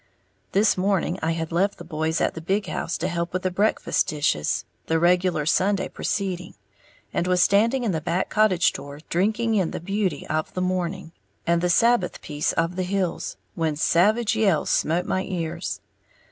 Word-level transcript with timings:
This 0.53 0.79
morning 0.79 1.19
I 1.21 1.33
had 1.33 1.51
left 1.51 1.77
the 1.77 1.83
boys 1.83 2.21
at 2.21 2.33
the 2.33 2.41
big 2.41 2.65
house 2.65 2.97
to 2.97 3.07
help 3.07 3.31
with 3.33 3.43
the 3.43 3.51
breakfast 3.51 4.07
dishes 4.07 4.65
the 4.87 4.97
regular 4.97 5.45
Sunday 5.45 5.87
proceeding 5.89 6.55
and 7.13 7.27
was 7.27 7.43
standing 7.43 7.83
in 7.83 7.91
the 7.91 8.01
back 8.01 8.31
cottage 8.31 8.73
door 8.73 9.01
drinking 9.09 9.53
in 9.53 9.69
the 9.69 9.79
beauty 9.79 10.25
of 10.25 10.51
the 10.55 10.59
morning 10.59 11.11
and 11.45 11.61
the 11.61 11.69
Sabbath 11.69 12.19
peace 12.23 12.51
of 12.53 12.77
the 12.77 12.81
hills, 12.83 13.37
when 13.53 13.75
savage 13.75 14.35
yells 14.35 14.71
smote 14.71 15.05
my 15.05 15.21
ears. 15.21 15.81